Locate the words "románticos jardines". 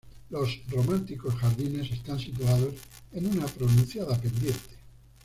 0.71-1.91